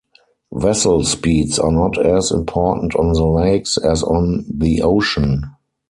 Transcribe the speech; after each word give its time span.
Vessel 0.55 1.03
speeds 1.03 1.59
are 1.59 1.71
not 1.71 2.03
as 2.03 2.31
important 2.31 2.95
on 2.95 3.13
the 3.13 3.23
Lakes 3.23 3.77
as 3.77 4.01
on 4.01 4.43
the 4.51 4.81
ocean. 4.81 5.51